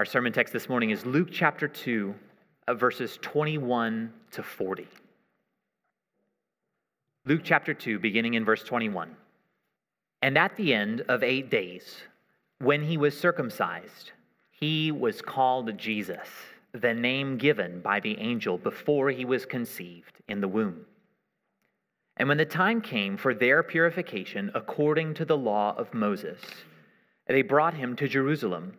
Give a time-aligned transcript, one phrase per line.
[0.00, 2.14] Our sermon text this morning is Luke chapter 2,
[2.68, 4.88] uh, verses 21 to 40.
[7.26, 9.14] Luke chapter 2, beginning in verse 21.
[10.22, 11.96] And at the end of eight days,
[12.60, 14.12] when he was circumcised,
[14.50, 16.28] he was called Jesus,
[16.72, 20.86] the name given by the angel before he was conceived in the womb.
[22.16, 26.40] And when the time came for their purification according to the law of Moses,
[27.26, 28.78] they brought him to Jerusalem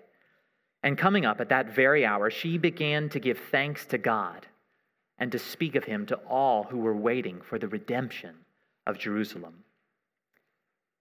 [0.83, 4.47] And coming up at that very hour, she began to give thanks to God
[5.17, 8.35] and to speak of him to all who were waiting for the redemption
[8.87, 9.63] of Jerusalem.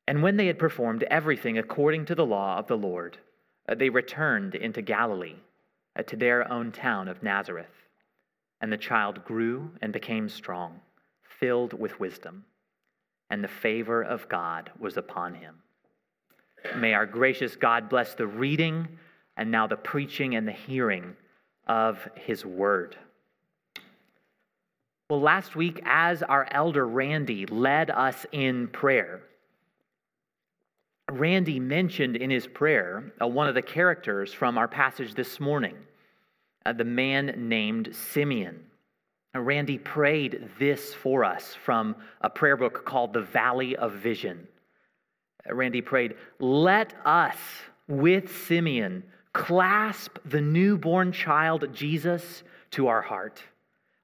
[0.07, 3.19] And when they had performed everything according to the law of the Lord,
[3.69, 5.37] uh, they returned into Galilee
[5.97, 7.87] uh, to their own town of Nazareth.
[8.61, 10.81] And the child grew and became strong,
[11.23, 12.45] filled with wisdom,
[13.31, 15.55] and the favor of God was upon him.
[16.77, 18.87] May our gracious God bless the reading
[19.41, 21.17] and now the preaching and the hearing
[21.67, 22.95] of his word.
[25.09, 29.23] Well, last week, as our elder Randy led us in prayer,
[31.11, 35.75] Randy mentioned in his prayer uh, one of the characters from our passage this morning,
[36.67, 38.61] uh, the man named Simeon.
[39.35, 44.47] Uh, Randy prayed this for us from a prayer book called The Valley of Vision.
[45.49, 47.39] Uh, Randy prayed, Let us
[47.89, 49.03] with Simeon
[49.33, 52.43] clasp the newborn child Jesus
[52.73, 53.43] to our heart.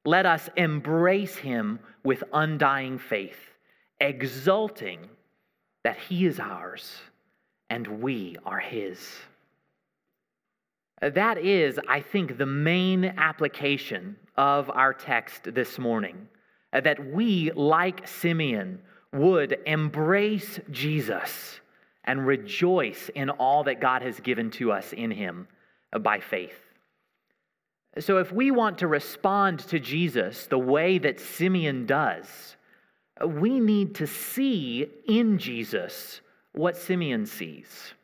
[0.04, 3.38] Let us embrace him with undying faith,
[4.00, 5.09] exulting
[5.82, 6.94] that he is ours
[7.70, 9.09] and we are his.
[11.00, 16.28] That is, I think, the main application of our text this morning.
[16.72, 18.81] That we, like Simeon,
[19.12, 21.60] would embrace Jesus
[22.06, 25.49] and rejoice in all that God has given to us in Him
[25.93, 26.59] uh, by faith.
[27.99, 32.56] So, if we want to respond to Jesus the way that Simeon does,
[33.22, 36.21] uh, we need to see in Jesus
[36.53, 37.94] what Simeon sees.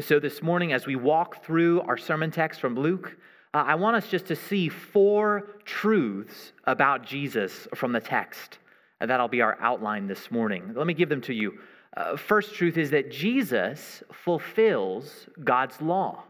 [0.00, 3.16] So, this morning, as we walk through our sermon text from Luke,
[3.54, 8.58] uh, I want us just to see four truths about Jesus from the text.
[8.58, 8.66] Uh,
[9.00, 10.72] and that'll be our outline this morning.
[10.74, 11.58] Let me give them to you.
[11.96, 16.24] Uh, first truth is that Jesus fulfills God's law.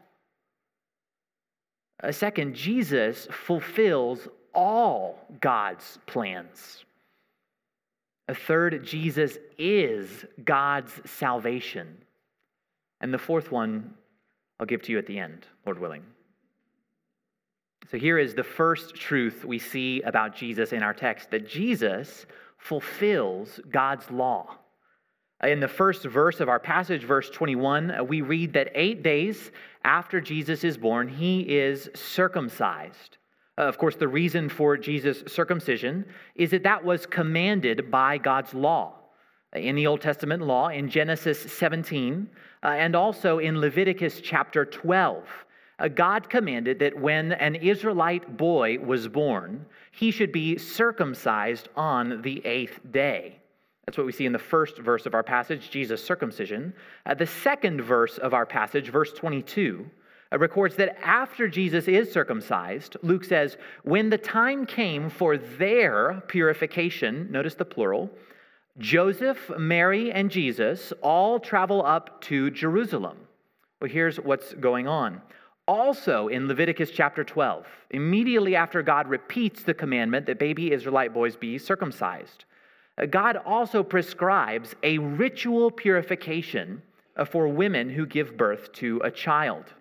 [2.03, 6.85] A uh, second, Jesus fulfills all God's plans.
[8.29, 11.97] A third, Jesus is God's salvation.
[13.01, 13.95] And the fourth one,
[14.61, 16.03] I'll give to you at the end, Lord willing.
[17.91, 22.27] So here is the first truth we see about Jesus in our text that Jesus
[22.59, 24.59] fulfills God's law.
[25.45, 29.53] In the first verse of our passage, verse 21, uh, we read that eight days
[29.85, 33.19] after Jesus is born, he is circumcised.
[33.59, 36.07] Uh, of course, the reason for Jesus' circumcision
[36.37, 38.95] is that that was commanded by God's law.
[39.53, 42.29] In the Old Testament law, in Genesis 17,
[42.63, 45.29] uh, and also in Leviticus chapter 12,
[45.79, 52.23] uh, God commanded that when an Israelite boy was born, he should be circumcised on
[52.23, 53.41] the eighth day.
[53.87, 56.75] That's what we see in the first verse of our passage, Jesus' circumcision.
[57.07, 59.89] Uh, the second verse of our passage, verse 22,
[60.33, 66.21] uh, records that after Jesus is circumcised, Luke says, when the time came for their
[66.27, 68.11] purification, notice the plural,
[68.79, 73.19] Joseph, Mary, and Jesus all travel up to Jerusalem.
[73.81, 75.23] Well, here's what's going on.
[75.69, 81.37] Also, in Leviticus chapter 12, immediately after God repeats the commandment that baby Israelite boys
[81.37, 82.45] be circumcised,
[83.05, 86.81] God also prescribes a ritual purification
[87.17, 89.75] uh, for women who give birth to a child.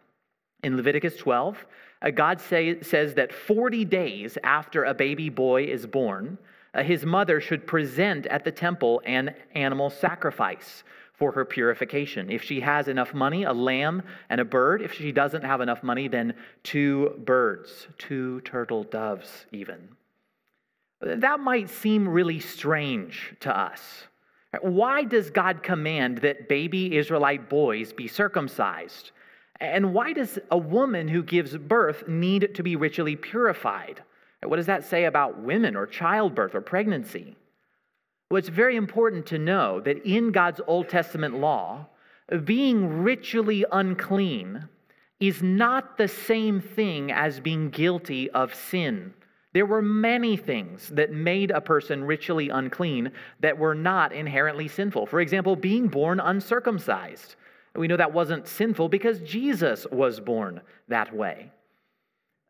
[0.64, 1.66] In Leviticus 12,
[2.02, 6.38] uh, God say, says that 40 days after a baby boy is born,
[6.74, 10.84] uh, his mother should present at the temple an animal sacrifice
[11.14, 12.30] for her purification.
[12.30, 14.82] If she has enough money, a lamb and a bird.
[14.82, 16.34] If she doesn't have enough money, then
[16.64, 19.88] two birds, two turtle doves, even.
[21.02, 24.08] That might seem really strange to us.
[24.62, 29.12] Why does God command that baby Israelite boys be circumcised?
[29.60, 34.02] And why does a woman who gives birth need to be ritually purified?
[34.44, 37.36] What does that say about women or childbirth or pregnancy?
[38.30, 41.88] Well, it's very important to know that in God's Old Testament law,
[42.44, 44.68] being ritually unclean
[45.20, 49.14] is not the same thing as being guilty of sin.
[49.56, 55.06] There were many things that made a person ritually unclean that were not inherently sinful.
[55.06, 57.38] For example, being born uncircumcised.
[57.74, 60.60] We know that wasn't sinful because Jesus was born
[60.90, 61.54] that way.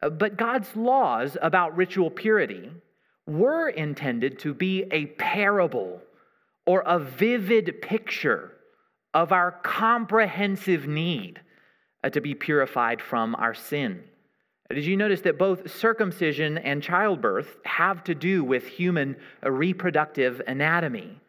[0.01, 2.71] Uh, but God's laws about ritual purity
[3.27, 6.01] were intended to be a parable
[6.65, 8.51] or a vivid picture
[9.13, 11.39] of our comprehensive need
[12.03, 14.03] uh, to be purified from our sin.
[14.69, 21.19] Did you notice that both circumcision and childbirth have to do with human reproductive anatomy?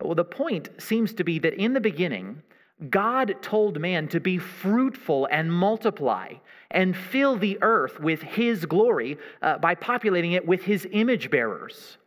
[0.00, 2.42] Well, the point seems to be that in the beginning,
[2.88, 6.34] God told man to be fruitful and multiply
[6.70, 11.98] and fill the earth with his glory uh, by populating it with his image bearers.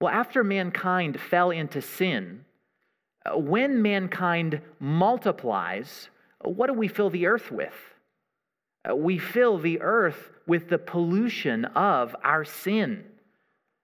[0.00, 2.44] Well, after mankind fell into sin,
[3.26, 6.08] uh, when mankind multiplies,
[6.42, 7.74] what do we fill the earth with?
[8.88, 13.04] Uh, we fill the earth with the pollution of our sin.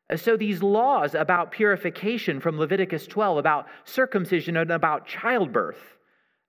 [0.09, 5.97] Uh, so, these laws about purification from Leviticus 12, about circumcision and about childbirth,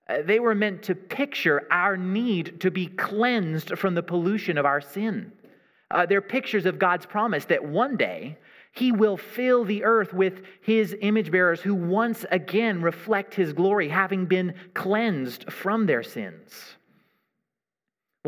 [0.08, 4.64] uh, they were meant to picture our need to be cleansed from the pollution of
[4.64, 5.32] our sin.
[5.90, 8.38] Uh, they're pictures of God's promise that one day
[8.72, 13.88] He will fill the earth with His image bearers who once again reflect His glory,
[13.88, 16.77] having been cleansed from their sins.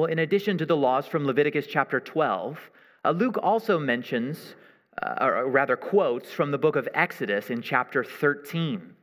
[0.01, 2.71] Well, in addition to the laws from Leviticus chapter 12,
[3.05, 4.55] uh, Luke also mentions,
[5.03, 8.95] uh, or rather quotes, from the book of Exodus in chapter 13.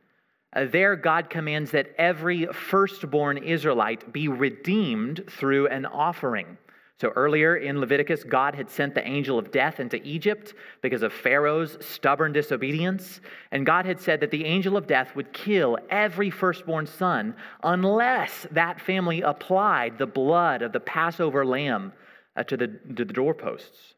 [0.56, 6.58] Uh, there, God commands that every firstborn Israelite be redeemed through an offering.
[7.00, 11.12] So earlier in Leviticus, God had sent the angel of death into Egypt because of
[11.12, 13.20] Pharaoh's stubborn disobedience.
[13.52, 18.48] And God had said that the angel of death would kill every firstborn son unless
[18.50, 21.92] that family applied the blood of the Passover lamb
[22.34, 23.94] uh, to, the, to the doorposts.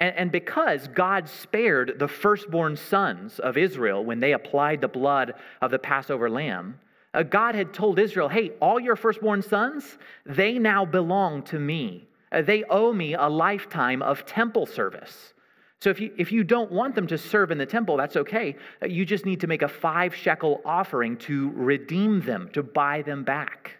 [0.00, 5.34] And, and because God spared the firstborn sons of Israel when they applied the blood
[5.60, 6.80] of the Passover lamb,
[7.12, 12.08] uh, God had told Israel, hey, all your firstborn sons, they now belong to me.
[12.32, 15.34] Uh, they owe me a lifetime of temple service.
[15.80, 18.56] So if you, if you don't want them to serve in the temple, that's okay.
[18.80, 23.02] Uh, you just need to make a five shekel offering to redeem them, to buy
[23.02, 23.78] them back.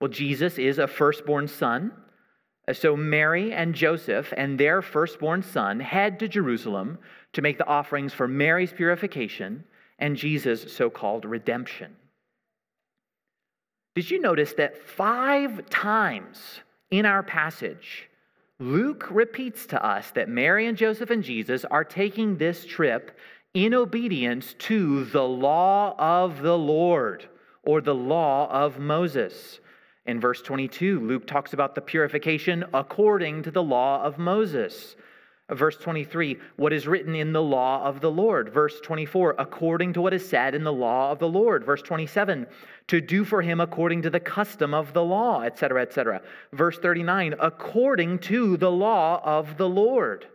[0.00, 1.92] Well, Jesus is a firstborn son.
[2.66, 6.98] Uh, so Mary and Joseph and their firstborn son head to Jerusalem
[7.34, 9.64] to make the offerings for Mary's purification
[9.98, 11.96] and Jesus' so called redemption.
[13.94, 18.08] Did you notice that five times in our passage,
[18.58, 23.18] Luke repeats to us that Mary and Joseph and Jesus are taking this trip
[23.54, 27.28] in obedience to the law of the Lord
[27.62, 29.60] or the law of Moses.
[30.06, 34.96] In verse 22, Luke talks about the purification according to the law of Moses.
[35.50, 38.48] Verse 23, what is written in the law of the Lord.
[38.48, 41.64] Verse 24, according to what is said in the law of the Lord.
[41.64, 42.48] Verse 27,
[42.88, 46.20] to do for him according to the custom of the law, etc., etc.
[46.52, 50.26] Verse 39, according to the law of the Lord.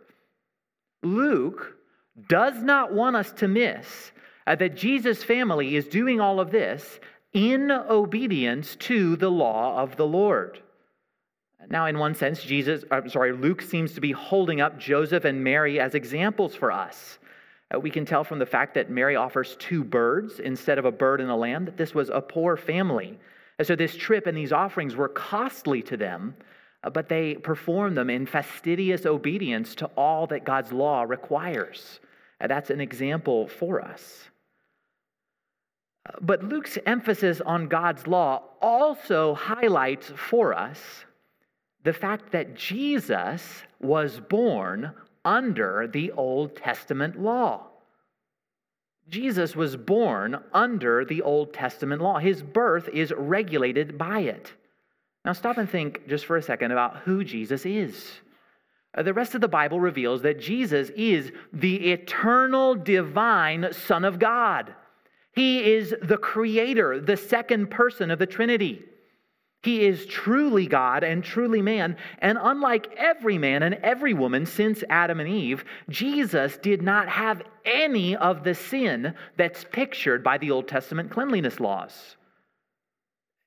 [1.02, 1.76] Luke
[2.28, 4.12] does not want us to miss
[4.46, 7.00] uh, that Jesus' family is doing all of this
[7.34, 10.62] in obedience to the law of the Lord.
[11.68, 15.42] Now, in one sense, Jesus, I'm sorry, Luke seems to be holding up Joseph and
[15.42, 17.18] Mary as examples for us.
[17.74, 20.92] Uh, we can tell from the fact that Mary offers two birds instead of a
[20.92, 23.18] bird and a lamb that this was a poor family.
[23.58, 26.34] And so this trip and these offerings were costly to them,
[26.84, 32.00] uh, but they performed them in fastidious obedience to all that God's law requires.
[32.40, 34.28] That's an example for us.
[36.04, 41.04] Uh, but Luke's emphasis on God's law also highlights for us
[41.84, 44.92] the fact that Jesus was born
[45.24, 47.66] under the Old Testament law.
[49.08, 52.18] Jesus was born under the Old Testament law.
[52.18, 54.52] His birth is regulated by it.
[55.24, 58.10] Now, stop and think just for a second about who Jesus is.
[58.94, 64.18] Uh, the rest of the Bible reveals that Jesus is the eternal divine Son of
[64.18, 64.74] God.
[65.34, 68.84] He is the creator, the second person of the Trinity.
[69.62, 71.96] He is truly God and truly man.
[72.18, 77.42] And unlike every man and every woman since Adam and Eve, Jesus did not have
[77.64, 82.16] any of the sin that's pictured by the Old Testament cleanliness laws.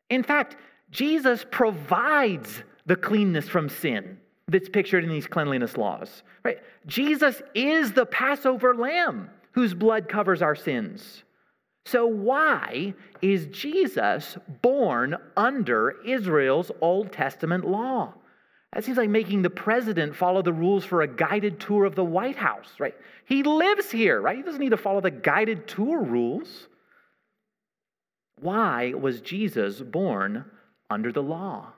[0.10, 0.56] In fact,
[0.90, 4.18] Jesus provides the cleanness from sin
[4.48, 6.24] that's pictured in these cleanliness laws.
[6.44, 6.60] Right?
[6.86, 11.24] Jesus is the Passover lamb whose blood covers our sins.
[11.86, 18.14] So, why is Jesus born under Israel's Old Testament law?
[18.74, 22.04] That seems like making the president follow the rules for a guided tour of the
[22.04, 22.96] White House, right?
[23.26, 24.36] He lives here, right?
[24.36, 26.68] He doesn't need to follow the guided tour rules.
[28.42, 30.46] Why was Jesus born
[30.90, 31.72] under the law?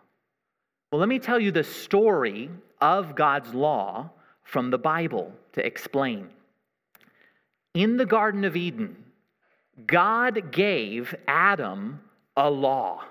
[0.92, 2.50] Well, let me tell you the story
[2.80, 4.10] of God's law
[4.44, 6.30] from the Bible to explain.
[7.74, 9.04] In the Garden of Eden,
[9.86, 12.02] God gave Adam
[12.36, 13.04] a law.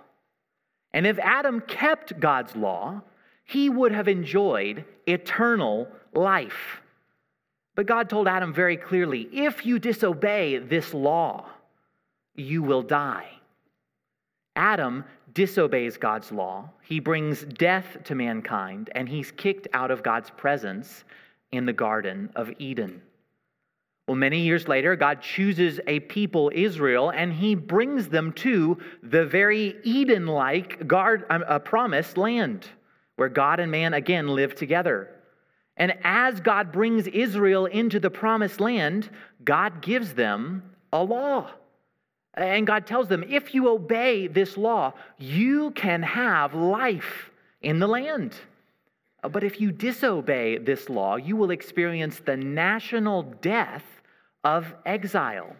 [0.92, 3.02] And if Adam kept God's law,
[3.44, 6.80] he would have enjoyed eternal life.
[7.74, 11.46] But God told Adam very clearly if you disobey this law,
[12.34, 13.28] you will die.
[14.56, 15.04] Adam
[15.34, 16.70] disobeys God's law.
[16.82, 21.04] He brings death to mankind, and he's kicked out of God's presence
[21.52, 23.02] in the Garden of Eden.
[24.06, 29.26] Well, many years later, God chooses a people, Israel, and he brings them to the
[29.26, 32.68] very Eden like um, a promised land
[33.16, 35.10] where God and man again live together.
[35.76, 39.10] And as God brings Israel into the promised land,
[39.44, 41.50] God gives them a law.
[42.34, 47.88] And God tells them, if you obey this law, you can have life in the
[47.88, 48.34] land.
[49.22, 53.82] But if you disobey this law, you will experience the national death
[54.46, 55.56] of exile.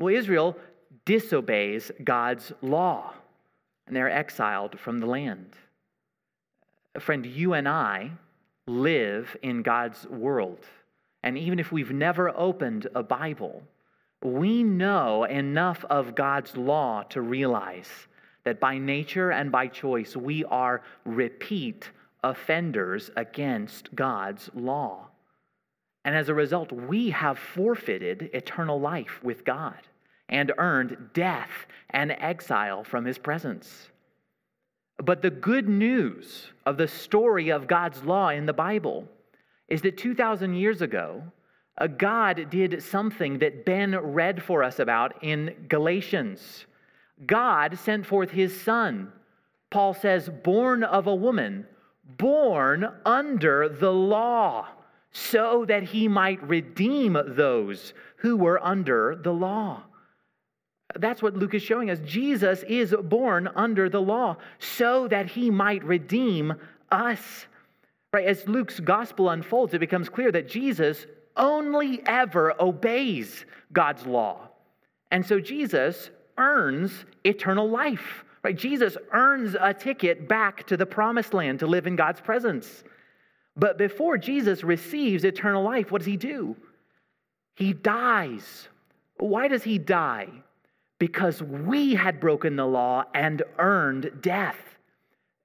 [0.00, 0.56] Well, Israel
[1.04, 3.14] disobeys God's law,
[3.86, 5.52] and they're exiled from the land.
[6.98, 8.10] Friend, you and I
[8.66, 10.66] live in God's world.
[11.22, 13.62] And even if we've never opened a Bible,
[14.20, 18.08] we know enough of God's law to realize
[18.42, 21.88] that by nature and by choice, we are repeat
[22.24, 25.11] offenders against God's law.
[26.04, 29.78] And as a result, we have forfeited eternal life with God
[30.28, 31.50] and earned death
[31.90, 33.88] and exile from his presence.
[34.98, 39.08] But the good news of the story of God's law in the Bible
[39.68, 41.22] is that 2,000 years ago,
[41.78, 46.66] a God did something that Ben read for us about in Galatians.
[47.26, 49.12] God sent forth his son.
[49.70, 51.66] Paul says, born of a woman,
[52.04, 54.68] born under the law
[55.12, 59.82] so that he might redeem those who were under the law.
[60.96, 61.98] That's what Luke is showing us.
[62.04, 66.54] Jesus is born under the law so that he might redeem
[66.90, 67.46] us.
[68.12, 68.26] Right?
[68.26, 74.48] As Luke's gospel unfolds, it becomes clear that Jesus only ever obeys God's law.
[75.10, 78.24] And so Jesus earns eternal life.
[78.42, 78.56] Right?
[78.56, 82.84] Jesus earns a ticket back to the promised land to live in God's presence.
[83.56, 86.56] But before Jesus receives eternal life, what does he do?
[87.54, 88.68] He dies.
[89.18, 90.28] Why does he die?
[90.98, 94.56] Because we had broken the law and earned death.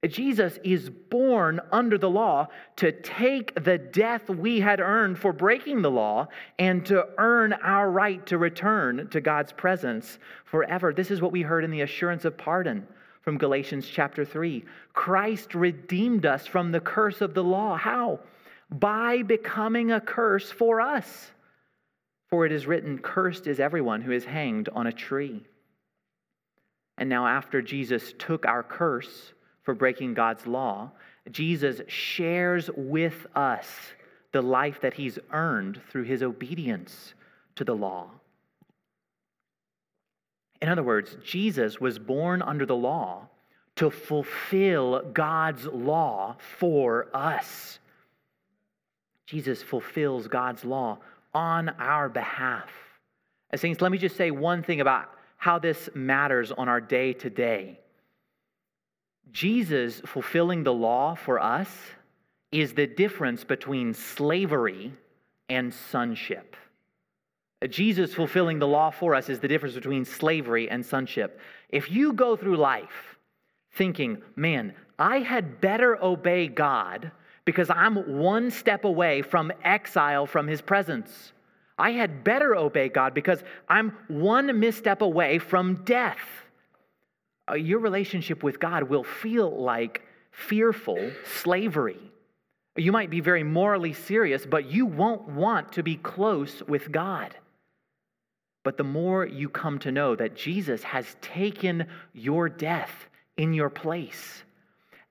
[0.06, 2.46] Jesus is born under the law
[2.76, 6.28] to take the death we had earned for breaking the law
[6.60, 10.92] and to earn our right to return to God's presence forever.
[10.92, 12.86] This is what we heard in the assurance of pardon
[13.22, 14.64] from Galatians chapter 3.
[14.92, 17.76] Christ redeemed us from the curse of the law.
[17.76, 18.20] How?
[18.70, 21.30] By becoming a curse for us.
[22.28, 25.42] For it is written, Cursed is everyone who is hanged on a tree.
[26.98, 29.32] And now, after Jesus took our curse,
[29.68, 30.92] for breaking God's law,
[31.30, 33.66] Jesus shares with us
[34.32, 37.12] the life that he's earned through his obedience
[37.56, 38.08] to the law.
[40.60, 43.28] In other words, Jesus was born under the law
[43.76, 47.78] to fulfill God's law for us.
[49.26, 50.98] Jesus fulfills God's law
[51.32, 52.70] on our behalf.
[53.50, 57.12] As saints, let me just say one thing about how this matters on our day
[57.12, 57.78] to day.
[59.30, 61.68] Jesus fulfilling the law for us
[62.50, 64.92] is the difference between slavery
[65.48, 66.56] and sonship.
[67.66, 71.40] Jesus fulfilling the law for us is the difference between slavery and sonship.
[71.68, 73.16] If you go through life
[73.72, 77.10] thinking, man, I had better obey God
[77.44, 81.32] because I'm one step away from exile from his presence.
[81.78, 86.18] I had better obey God because I'm one misstep away from death
[87.50, 91.98] uh, your relationship with God will feel like fearful slavery.
[92.76, 97.34] You might be very morally serious, but you won't want to be close with God.
[98.68, 103.08] But the more you come to know that Jesus has taken your death
[103.38, 104.42] in your place,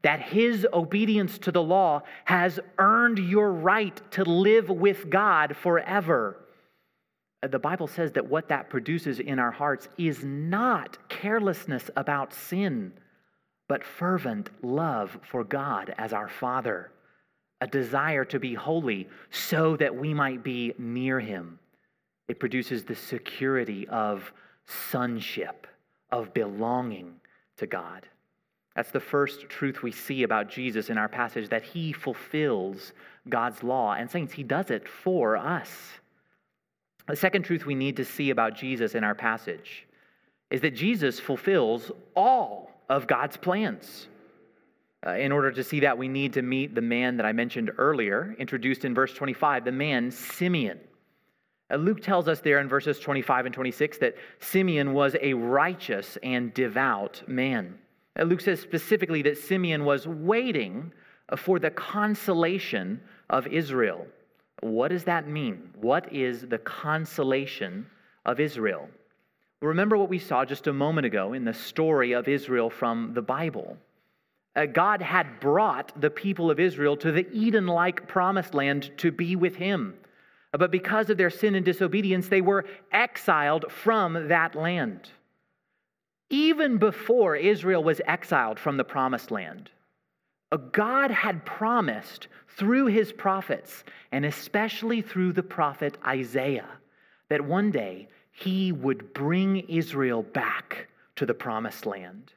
[0.04, 6.38] that his obedience to the law has earned your right to live with God forever
[7.42, 12.36] uh, the Bible says that what that produces in our hearts is not carelessness about
[12.36, 12.94] sin,
[13.68, 16.92] but fervent love for God as our Father,
[17.60, 21.58] a desire to be holy so that we might be near Him.
[22.28, 24.32] It produces the security of
[24.66, 25.68] sonship,
[26.12, 27.14] of belonging
[27.58, 28.06] to God.
[28.76, 32.94] That's the first truth we see about Jesus in our passage that He fulfills
[33.28, 33.94] God's law.
[33.94, 35.70] And, saints, He does it for us.
[37.08, 39.88] The second truth we need to see about Jesus in our passage
[40.52, 44.08] is that Jesus fulfills all of God's plans.
[45.06, 47.72] Uh, in order to see that, we need to meet the man that I mentioned
[47.78, 50.80] earlier, introduced in verse 25, the man Simeon.
[51.72, 56.18] Uh, Luke tells us there in verses 25 and 26 that Simeon was a righteous
[56.24, 57.78] and devout man.
[58.18, 60.92] Uh, Luke says specifically that Simeon was waiting
[61.36, 64.08] for the consolation of Israel.
[64.62, 65.70] What does that mean?
[65.76, 67.86] What is the consolation
[68.26, 68.90] of Israel?
[69.62, 73.22] Remember what we saw just a moment ago in the story of Israel from the
[73.22, 73.78] Bible.
[74.56, 79.12] Uh, God had brought the people of Israel to the Eden like promised land to
[79.12, 79.96] be with Him.
[80.58, 85.10] But because of their sin and disobedience, they were exiled from that land.
[86.30, 89.70] Even before Israel was exiled from the promised land,
[90.72, 96.70] God had promised through his prophets, and especially through the prophet Isaiah,
[97.30, 102.34] that one day he would bring Israel back to the promised land.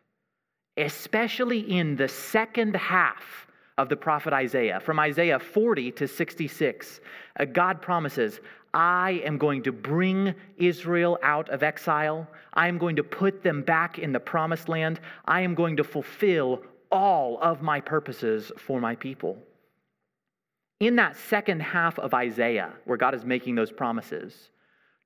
[0.76, 3.46] Especially in the second half
[3.80, 7.00] of the prophet Isaiah, from Isaiah 40 to 66,
[7.38, 8.40] uh, God promises,
[8.74, 12.28] I am going to bring Israel out of exile.
[12.52, 15.00] I am going to put them back in the promised land.
[15.24, 16.62] I am going to fulfill
[16.92, 19.38] all of my purposes for my people.
[20.78, 24.50] In that second half of Isaiah, where God is making those promises,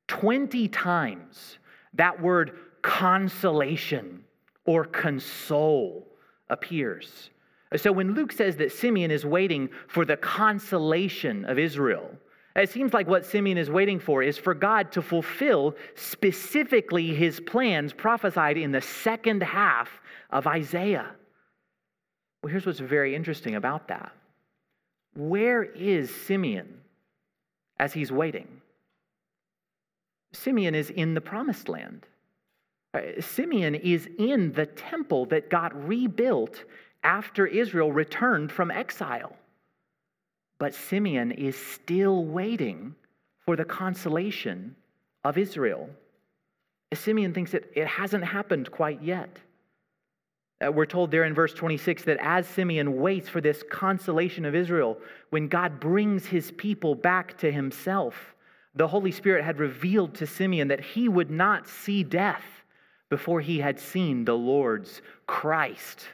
[0.08, 1.58] 20 times
[1.94, 4.24] that word consolation
[4.64, 6.08] or console
[6.50, 7.30] appears.
[7.76, 12.10] So when Luke says that Simeon is waiting for the consolation of Israel,
[12.56, 17.40] it seems like what Simeon is waiting for is for God to fulfill specifically his
[17.40, 19.88] plans prophesied in the second half
[20.30, 21.10] of Isaiah.
[22.42, 24.12] Well, here's what's very interesting about that.
[25.16, 26.80] Where is Simeon
[27.80, 28.60] as he's waiting?
[30.32, 32.06] Simeon is in the promised land.
[32.92, 36.64] Uh, Simeon is in the temple that got rebuilt
[37.04, 39.36] after Israel returned from exile.
[40.58, 42.94] But Simeon is still waiting
[43.44, 44.74] for the consolation
[45.22, 45.90] of Israel.
[46.94, 49.38] Simeon thinks that it hasn't happened quite yet.
[50.64, 54.54] Uh, we're told there in verse 26 that as Simeon waits for this consolation of
[54.54, 54.98] Israel,
[55.30, 58.34] when God brings his people back to himself,
[58.74, 62.44] the Holy Spirit had revealed to Simeon that he would not see death
[63.10, 66.06] before he had seen the Lord's Christ,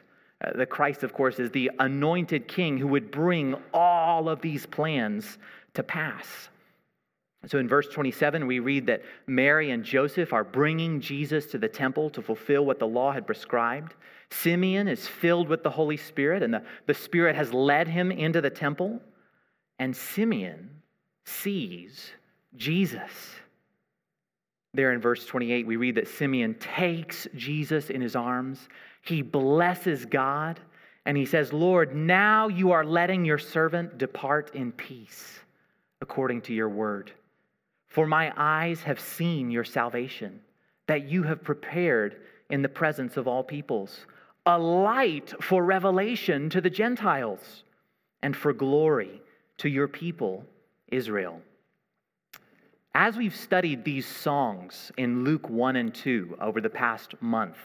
[0.42, 4.66] Uh, the Christ, of course, is the anointed king who would bring all of these
[4.66, 5.38] plans
[5.74, 6.48] to pass.
[7.46, 11.68] So in verse 27, we read that Mary and Joseph are bringing Jesus to the
[11.68, 13.94] temple to fulfill what the law had prescribed.
[14.30, 18.40] Simeon is filled with the Holy Spirit, and the, the Spirit has led him into
[18.40, 19.00] the temple.
[19.78, 20.68] And Simeon
[21.24, 22.10] sees
[22.56, 23.10] Jesus.
[24.72, 28.68] There in verse 28, we read that Simeon takes Jesus in his arms.
[29.02, 30.60] He blesses God,
[31.06, 35.40] and he says, Lord, now you are letting your servant depart in peace
[36.00, 37.12] according to your word.
[37.88, 40.40] For my eyes have seen your salvation,
[40.86, 44.06] that you have prepared in the presence of all peoples,
[44.46, 47.64] a light for revelation to the Gentiles,
[48.22, 49.20] and for glory
[49.58, 50.44] to your people,
[50.88, 51.40] Israel.
[52.94, 57.56] As we've studied these songs in Luke 1 and 2 over the past month,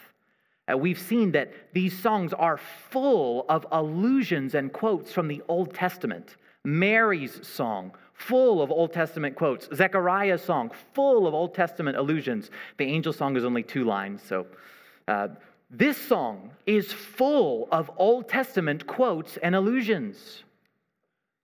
[0.71, 5.73] uh, we've seen that these songs are full of allusions and quotes from the Old
[5.73, 6.35] Testament.
[6.63, 9.67] Mary's song, full of Old Testament quotes.
[9.73, 12.51] Zechariah's song, full of Old Testament allusions.
[12.77, 14.45] The angel song is only two lines, so.
[15.07, 15.29] Uh,
[15.71, 20.43] this song is full of Old Testament quotes and allusions.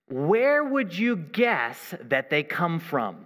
[0.07, 3.25] Where would you guess that they come from?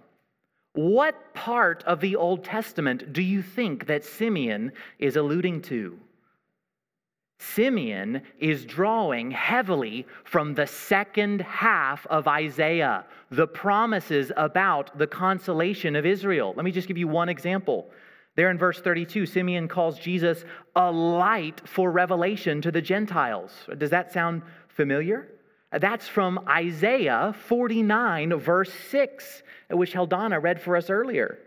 [0.75, 5.97] What part of the Old Testament do you think that Simeon is alluding to?
[7.39, 15.95] Simeon is drawing heavily from the second half of Isaiah, the promises about the consolation
[15.95, 16.53] of Israel.
[16.57, 17.89] Let me just give you one example.
[18.35, 20.43] There in verse 32, Simeon calls Jesus
[20.75, 23.51] a light for revelation to the Gentiles.
[23.77, 25.29] Does that sound familiar?
[25.79, 31.39] That's from Isaiah 49, verse 6, which Heldana read for us earlier,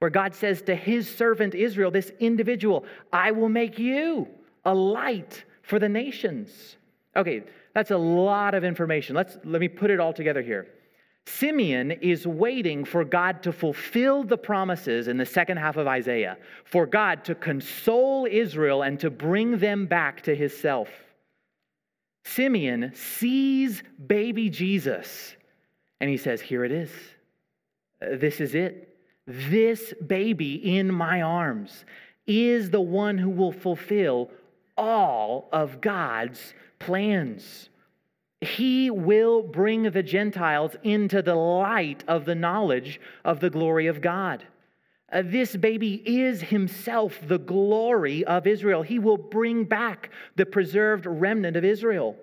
[0.00, 4.28] where God says to his servant Israel, this individual, I will make you
[4.64, 6.76] a light for the nations.
[7.16, 7.42] Okay,
[7.74, 9.16] that's a lot of information.
[9.16, 10.66] Let's, let me put it all together here.
[11.26, 16.38] Simeon is waiting for God to fulfill the promises in the second half of Isaiah,
[16.64, 20.88] for God to console Israel and to bring them back to his self.
[22.24, 25.34] Simeon sees baby Jesus
[26.00, 26.90] and he says, Here it is.
[28.00, 28.96] This is it.
[29.26, 31.84] This baby in my arms
[32.26, 34.30] is the one who will fulfill
[34.76, 37.68] all of God's plans.
[38.40, 44.00] He will bring the Gentiles into the light of the knowledge of the glory of
[44.00, 44.44] God.
[45.12, 48.82] Uh, this baby is himself the glory of Israel.
[48.82, 52.16] He will bring back the preserved remnant of Israel.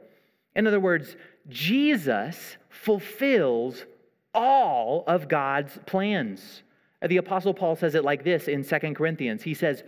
[0.55, 1.15] In other words,
[1.49, 3.85] Jesus fulfills
[4.33, 6.63] all of God's plans.
[7.01, 9.43] Uh, the Apostle Paul says it like this in Second Corinthians.
[9.43, 9.83] He says,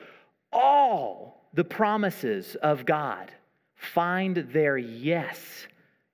[0.51, 3.31] All the promises of God
[3.75, 5.67] find their yes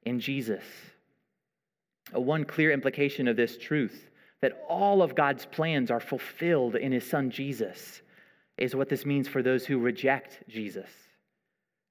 [0.04, 0.64] in Jesus.
[2.14, 4.10] One clear implication of this truth
[4.46, 8.04] that all of God's plans are fulfilled in his son Jesus
[8.60, 10.92] is what this means for those who reject Jesus.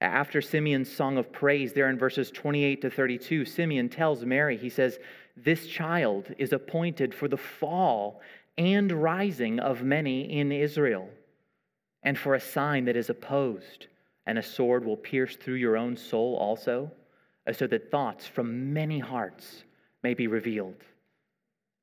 [0.01, 4.69] After Simeon's song of praise, there in verses 28 to 32, Simeon tells Mary, he
[4.69, 5.01] says,
[5.37, 8.21] This child is appointed for the fall
[8.57, 11.09] and rising of many in Israel,
[12.05, 13.88] and for a sign that is opposed,
[14.27, 16.93] and a sword will pierce through your own soul also
[17.53, 19.64] so that thoughts from many hearts
[20.05, 20.85] may be revealed.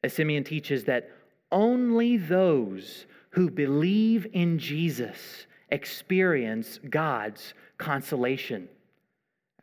[0.04, 1.10] As Simeon teaches that
[1.52, 8.68] only those who believe in Jesus experience God's consolation.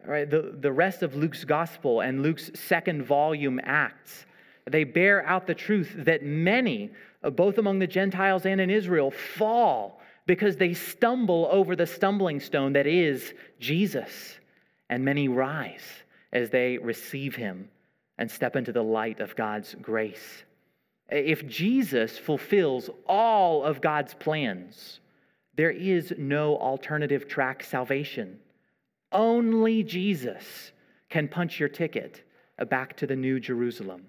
[0.06, 4.26] Right, the, the rest of Luke's gospel and Luke's second volume Acts,
[4.70, 6.92] they bear out the truth that many,
[7.32, 12.74] both among the Gentiles and in Israel, fall because they stumble over the stumbling stone
[12.74, 14.38] that is Jesus
[14.88, 15.82] and many rise
[16.32, 17.68] as they receive him
[18.18, 20.42] and step into the light of God's grace.
[21.08, 25.00] If Jesus fulfills all of God's plans,
[25.54, 28.38] there is no alternative track salvation.
[29.10, 30.72] Only Jesus
[31.08, 32.22] can punch your ticket
[32.58, 34.06] uh, back to the New Jerusalem.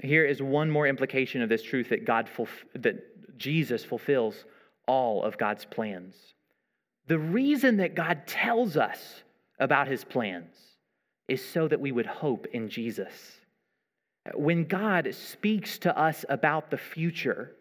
[0.00, 2.30] Here is one more implication of this truth that God
[2.74, 4.44] that Jesus fulfills
[4.86, 6.14] all of God's plans.
[7.06, 9.22] The reason that God tells us
[9.58, 10.54] about his plans
[11.30, 13.12] is so that we would hope in Jesus.
[14.34, 17.52] When God speaks to us about the future,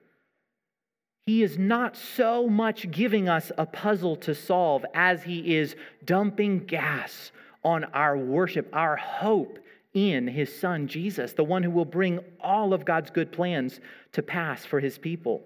[1.26, 6.66] he is not so much giving us a puzzle to solve as he is dumping
[6.66, 7.32] gas
[7.64, 9.60] on our worship, our hope
[9.94, 13.80] in his son Jesus, the one who will bring all of God's good plans
[14.14, 15.44] to pass for his people.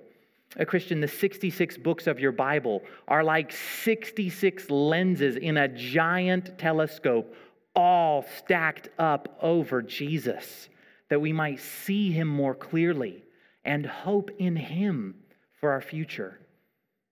[0.58, 6.58] A Christian, the 66 books of your Bible are like 66 lenses in a giant
[6.58, 7.36] telescope,
[7.76, 10.70] all stacked up over Jesus,
[11.10, 13.24] that we might see him more clearly
[13.64, 15.16] and hope in him
[15.60, 16.40] for our future.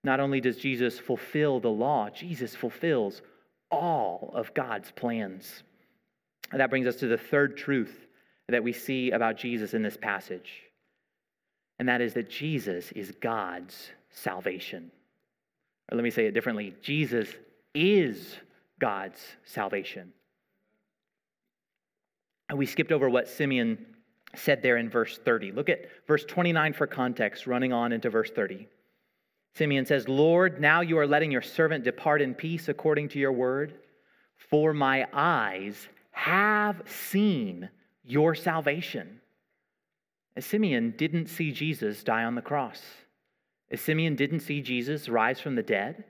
[0.03, 3.21] Not only does Jesus fulfill the law, Jesus fulfills
[3.69, 5.63] all of God's plans.
[6.51, 8.07] And that brings us to the third truth
[8.49, 10.63] that we see about Jesus in this passage
[11.81, 14.91] and that is that Jesus is God's salvation.
[15.91, 17.27] Or let me say it differently Jesus
[17.73, 18.37] is
[18.79, 20.13] God's salvation.
[22.51, 23.83] And we skipped over what Simeon
[24.35, 25.51] said there in verse 30.
[25.53, 28.67] Look at verse 29 for context, running on into verse 30.
[29.55, 33.31] Simeon says, Lord, now you are letting your servant depart in peace according to your
[33.31, 33.73] word,
[34.37, 37.67] for my eyes have seen
[38.03, 39.21] your salvation
[40.39, 42.81] Simeon didn't see Jesus die on the cross.
[43.75, 46.03] Simeon didn't see Jesus rise from the dead.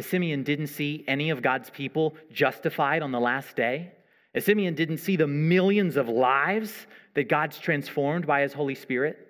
[0.00, 3.92] Simeon didn't see any of God's people justified on the last day.
[4.38, 6.72] Simeon didn't see the millions of lives
[7.14, 9.28] that God's transformed by his Holy Spirit.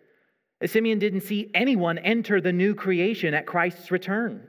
[0.65, 4.49] Simeon didn't see anyone enter the new creation at Christ's return.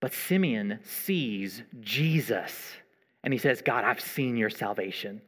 [0.00, 2.52] But Simeon sees Jesus
[3.22, 5.20] and he says, God, I've seen your salvation.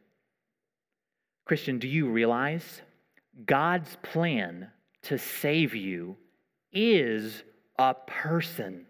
[1.45, 2.81] Christian, do you realize
[3.45, 4.69] God's plan
[5.03, 6.17] to save you
[6.73, 7.43] is
[7.79, 8.87] a person.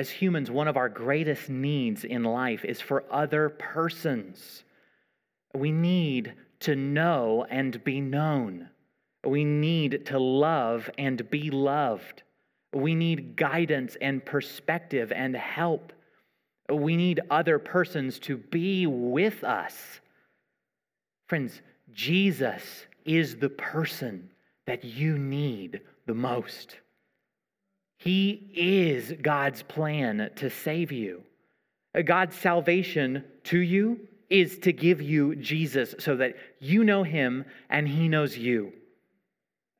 [0.00, 4.64] As humans, one of our greatest needs in life is for other persons.
[5.54, 8.70] We need to know and be known.
[9.26, 12.22] We need to love and be loved.
[12.72, 15.92] We need guidance and perspective and help.
[16.72, 20.00] We need other persons to be with us.
[21.28, 21.60] Friends,
[21.92, 24.30] Jesus is the person
[24.66, 26.78] that you need the most.
[28.00, 31.22] He is God's plan to save you.
[32.02, 37.86] God's salvation to you is to give you Jesus so that you know him and
[37.86, 38.72] he knows you.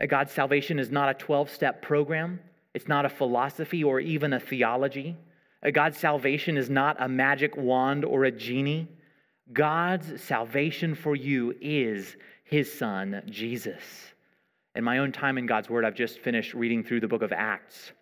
[0.06, 2.40] God's salvation is not a 12 step program,
[2.74, 5.16] it's not a philosophy or even a theology.
[5.72, 8.86] God's salvation is not a magic wand or a genie.
[9.50, 13.82] God's salvation for you is his son, Jesus.
[14.74, 17.32] In my own time in God's word, I've just finished reading through the book of
[17.32, 17.92] Acts.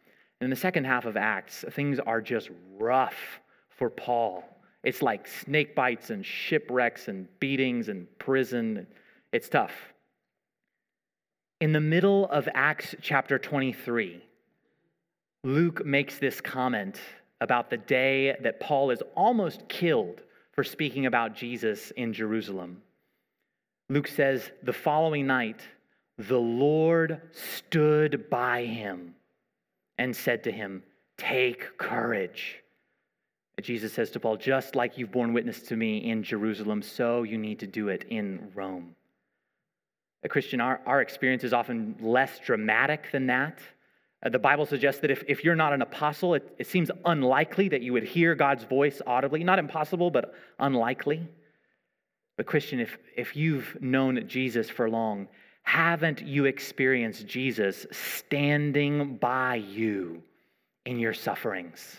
[0.40, 4.44] In the second half of Acts, things are just rough for Paul.
[4.84, 8.86] It's like snake bites and shipwrecks and beatings and prison.
[9.32, 9.72] It's tough.
[11.60, 14.22] In the middle of Acts chapter 23,
[15.42, 17.00] Luke makes this comment
[17.40, 20.22] about the day that Paul is almost killed
[20.52, 22.82] for speaking about Jesus in Jerusalem.
[23.88, 25.62] Luke says, the following night,
[26.16, 29.14] the Lord stood by him
[29.98, 30.82] and said to him,
[31.18, 32.62] Take courage.
[33.60, 37.36] Jesus says to Paul, Just like you've borne witness to me in Jerusalem, so you
[37.36, 38.94] need to do it in Rome.
[40.22, 43.58] A Christian, our, our experience is often less dramatic than that.
[44.24, 47.68] Uh, the Bible suggests that if, if you're not an apostle, it, it seems unlikely
[47.68, 49.44] that you would hear God's voice audibly.
[49.44, 51.28] Not impossible, but unlikely.
[52.36, 55.28] But, Christian, if, if you've known Jesus for long,
[55.68, 60.22] haven't you experienced Jesus standing by you
[60.86, 61.98] in your sufferings?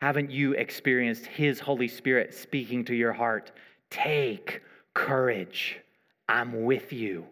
[0.00, 3.50] Haven't you experienced His Holy Spirit speaking to your heart?
[3.90, 4.62] Take
[4.94, 5.80] courage.
[6.28, 7.26] I'm with you.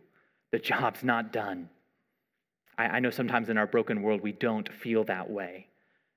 [0.50, 1.68] The job's not done.
[2.76, 5.68] I, I know sometimes in our broken world we don't feel that way.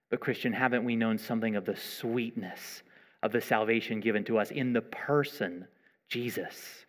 [0.09, 2.81] But, Christian, haven't we known something of the sweetness
[3.21, 5.67] of the salvation given to us in the person,
[6.09, 6.87] Jesus?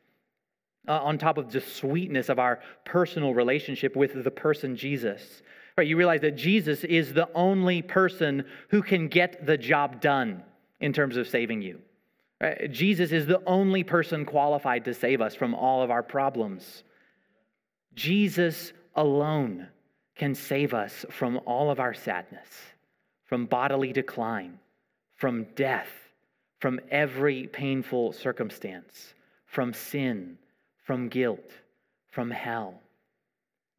[0.88, 5.42] Uh, on top of the sweetness of our personal relationship with the person, Jesus.
[5.78, 10.42] Right, you realize that Jesus is the only person who can get the job done
[10.80, 11.78] in terms of saving you.
[12.40, 12.70] Right?
[12.70, 16.82] Jesus is the only person qualified to save us from all of our problems.
[17.94, 19.68] Jesus alone
[20.16, 22.48] can save us from all of our sadness,
[23.24, 24.58] from bodily decline,
[25.16, 25.88] from death,
[26.58, 29.14] from every painful circumstance,
[29.46, 30.38] from sin,
[30.82, 31.50] from guilt,
[32.10, 32.80] from hell.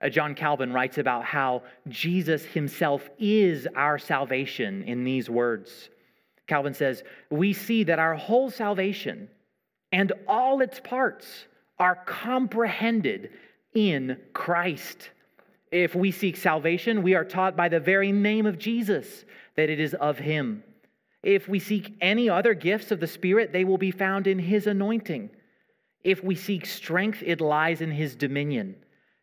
[0.02, 5.90] Uh, John Calvin writes about how Jesus himself is our salvation in these words.
[6.48, 9.30] Calvin says, We see that our whole salvation
[9.92, 11.46] and all its parts
[11.80, 13.30] are comprehended
[13.74, 15.10] in Christ.
[15.72, 19.80] If we seek salvation, we are taught by the very name of Jesus that it
[19.80, 20.64] is of him.
[21.24, 24.68] If we seek any other gifts of the Spirit, they will be found in his
[24.68, 25.30] anointing.
[26.04, 28.76] If we seek strength, it lies in his dominion.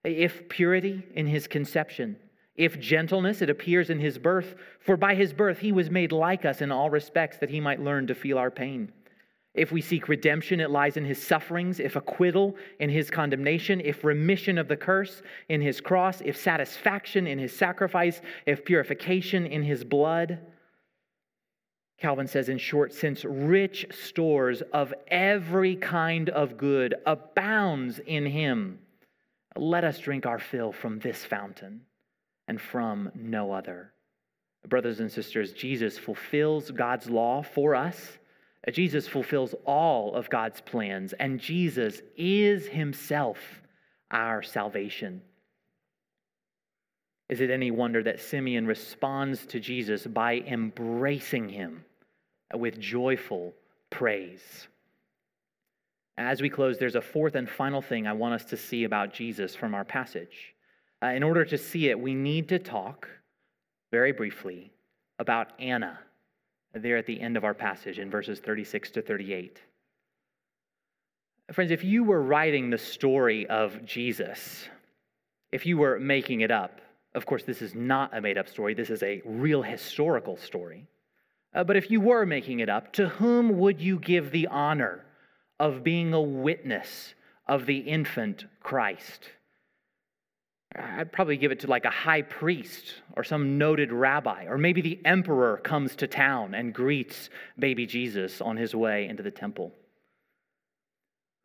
[0.03, 2.17] if purity in his conception,
[2.57, 4.55] if gentleness, it appears in his birth.
[4.81, 7.83] For by his birth he was made like us in all respects, that he might
[7.83, 8.93] learn to feel our pain.
[9.55, 14.05] If we seek redemption, it lies in his sufferings, if acquittal in his condemnation, if
[14.05, 19.63] remission of the curse in his cross, if satisfaction in his sacrifice, if purification in
[19.63, 20.39] his blood.
[22.01, 28.79] Calvin says, in short, since rich stores of every kind of good abounds in him,
[29.57, 31.83] let us drink our fill from this fountain
[32.49, 33.93] and from no other.
[34.69, 38.19] Brothers and sisters, Jesus fulfills God's law for us
[38.73, 43.39] Jesus fulfills all of God's plans, and Jesus is himself
[44.11, 45.23] our salvation.
[47.29, 51.85] Is it any wonder that Simeon responds to Jesus by embracing him
[52.55, 53.55] with joyful
[53.91, 54.69] praise?
[56.17, 59.15] As we close, there's a fourth and final thing I want us to see about
[59.15, 60.55] Jesus from our passage.
[61.03, 63.09] Uh, in order to see it, we need to talk
[63.91, 64.71] very briefly
[65.19, 65.99] about Anna
[66.75, 69.61] there at the end of our passage in verses 36 to 38.
[71.53, 74.69] Friends, if you were writing the story of Jesus,
[75.51, 76.81] if you were making it up,
[77.15, 80.87] of course, this is not a made up story, this is a real historical story.
[81.53, 85.05] Uh, but if you were making it up, to whom would you give the honor
[85.59, 87.15] of being a witness
[87.47, 89.31] of the infant Christ?
[90.77, 94.81] I'd probably give it to like a high priest or some noted rabbi, or maybe
[94.81, 99.73] the emperor comes to town and greets baby Jesus on his way into the temple.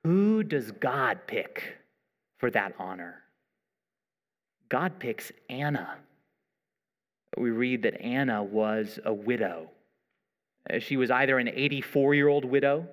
[0.04, 1.78] Who does God pick
[2.38, 3.24] for that honor?
[4.70, 5.98] God picks Anna.
[7.36, 9.72] We read that Anna was a widow.
[10.80, 12.88] She was either an 84 year old widow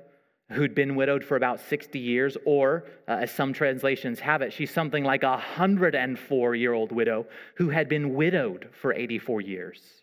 [0.51, 4.71] who'd been widowed for about 60 years, or, uh, as some translations have it, she's
[4.71, 10.03] something like a 104 year old widow who had been widowed for 84 years.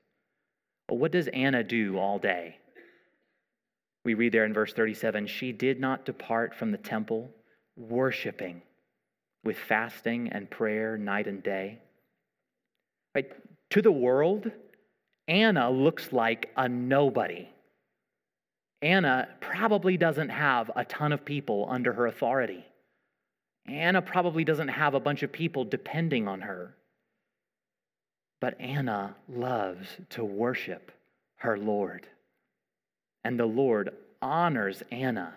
[0.90, 2.58] Well, what does Anna do all day?
[4.04, 7.30] We read there in verse 37 she did not depart from the temple,
[7.78, 8.64] worshiping
[9.44, 11.80] with fasting and prayer night and day.
[13.14, 13.32] Right?
[13.72, 14.52] To the world,
[15.28, 17.50] Anna looks like a nobody.
[18.82, 22.66] Anna probably doesn't have a ton of people under her authority.
[23.68, 26.76] Anna probably doesn't have a bunch of people depending on her.
[28.40, 30.92] But Anna loves to worship
[31.38, 32.08] her Lord.
[33.24, 35.36] And the Lord honors Anna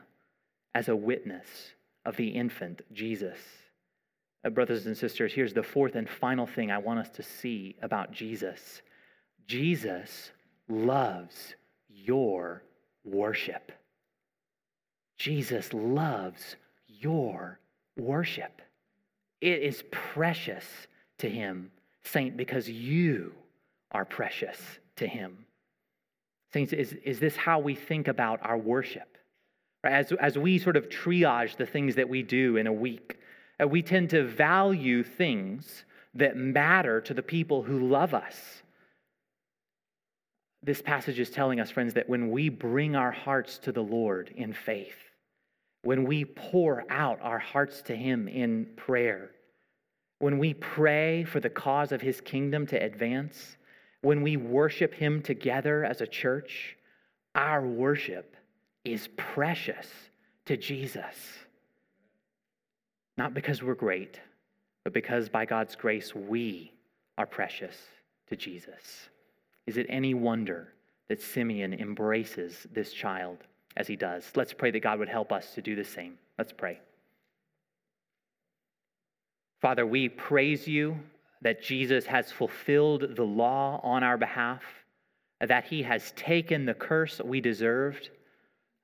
[0.75, 1.47] as a witness
[2.05, 3.39] of the infant Jesus.
[4.45, 7.77] Uh, brothers and sisters, here's the fourth and final thing I want us to see
[7.83, 8.83] about Jesus
[9.47, 10.31] Jesus
[10.69, 11.57] loves
[11.89, 12.63] your
[13.05, 13.73] worship.
[15.19, 17.59] Jesus loves your
[17.97, 18.63] worship.
[19.41, 20.65] It is precious
[21.19, 21.71] to him,
[22.05, 23.33] Saint, because you
[23.91, 24.59] are precious
[24.97, 25.47] to him.
[26.53, 29.17] Saints, is, is this how we think about our worship?
[29.85, 33.19] As, as we sort of triage the things that we do in a week,
[33.61, 35.85] uh, we tend to value things
[36.15, 38.63] that matter to the people who love us
[40.63, 44.33] this passage is telling us, friends, that when we bring our hearts to the Lord
[44.37, 44.97] in faith,
[45.83, 49.33] when we pour out our hearts to Him in prayer,
[50.21, 53.57] when we pray for the cause of His kingdom to advance,
[54.03, 56.77] when we worship Him together as a church,
[57.35, 58.37] our worship
[58.85, 59.89] is precious
[60.47, 61.17] to Jesus.
[63.17, 64.21] Not because we're great,
[64.85, 66.73] but because by God's grace we
[67.19, 67.77] are precious
[68.29, 69.09] to Jesus.
[69.67, 70.73] Is it any wonder
[71.09, 73.39] that Simeon embraces this child
[73.77, 74.31] as he does?
[74.35, 76.19] Let's pray that God would help us to do the same.
[76.39, 76.81] Let's pray.
[79.61, 80.99] Father, we praise you
[81.43, 84.63] that Jesus has fulfilled the law on our behalf,
[85.41, 88.11] that he has taken the curse we deserved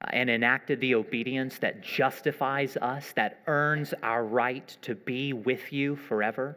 [0.05, 5.73] uh, and enacted the obedience that justifies us, that earns our right to be with
[5.73, 6.57] you forever.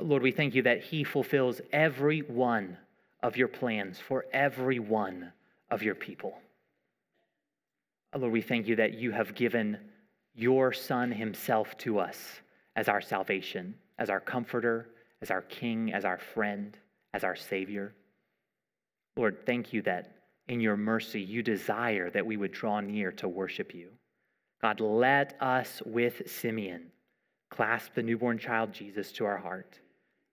[0.00, 2.76] Lord, we thank you that He fulfills every one
[3.22, 5.32] of your plans for every one
[5.70, 6.38] of your people.
[8.14, 9.78] Uh, Lord, we thank you that you have given
[10.34, 12.40] your Son Himself to us
[12.76, 14.90] as our salvation, as our comforter,
[15.22, 16.76] as our King, as our friend,
[17.14, 17.94] as our Savior.
[19.16, 20.12] Lord, thank you that
[20.48, 23.88] in your mercy you desire that we would draw near to worship you.
[24.60, 26.92] God, let us with Simeon
[27.48, 29.78] clasp the newborn child Jesus to our heart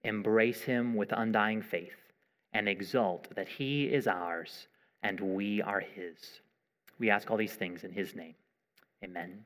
[0.04, 2.12] embrace him with undying faith,
[2.54, 4.68] and exult that he is ours
[5.04, 6.42] and we are his.
[6.98, 8.36] We ask all these things in his name.
[9.04, 9.44] Amen.